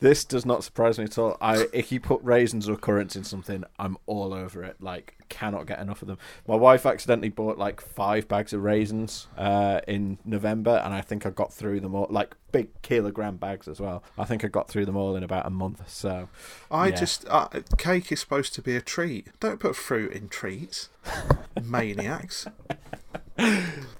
[0.00, 1.36] This does not surprise me at all.
[1.40, 4.76] I if you put raisins or currants in something, I'm all over it.
[4.80, 6.18] Like cannot get enough of them.
[6.46, 11.26] My wife accidentally bought like five bags of raisins uh, in November, and I think
[11.26, 12.06] I got through them all.
[12.10, 14.02] Like big kilogram bags as well.
[14.18, 15.88] I think I got through them all in about a month.
[15.90, 16.28] So
[16.70, 16.94] I Yeah.
[16.96, 19.28] just uh, cake is supposed to be a treat.
[19.40, 20.88] Don't put fruit in treats,
[21.62, 22.46] maniacs.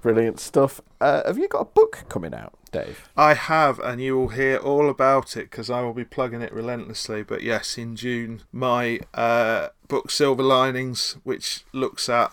[0.03, 0.81] brilliant stuff.
[1.01, 3.09] Uh, have you got a book coming out, Dave?
[3.17, 6.53] I have, and you will hear all about it because I will be plugging it
[6.53, 7.23] relentlessly.
[7.23, 12.33] But yes, in June, my uh, book Silver Linings, which looks at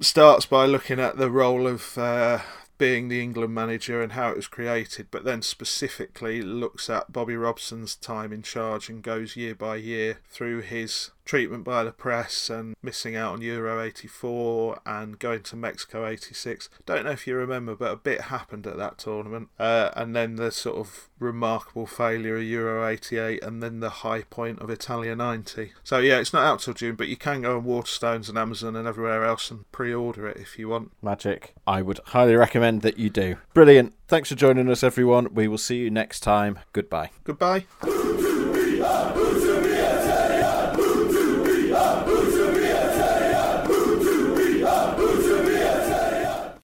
[0.00, 2.40] starts by looking at the role of uh,
[2.78, 7.36] being the England manager and how it was created, but then specifically looks at Bobby
[7.36, 12.50] Robson's time in charge and goes year by year through his treatment by the press
[12.50, 16.68] and missing out on Euro 84 and going to Mexico 86.
[16.86, 19.48] Don't know if you remember, but a bit happened at that tournament.
[19.58, 24.22] Uh, and then the sort of remarkable failure of Euro 88 and then the high
[24.22, 25.72] point of Italia 90.
[25.84, 28.76] So yeah, it's not out till June, but you can go on Waterstones and Amazon
[28.76, 30.92] and everywhere else and pre-order it if you want.
[31.02, 31.54] Magic.
[31.66, 33.36] I would highly recommend that you do.
[33.54, 33.94] Brilliant.
[34.08, 35.32] Thanks for joining us, everyone.
[35.32, 36.58] We will see you next time.
[36.72, 37.10] Goodbye.
[37.24, 37.64] Goodbye.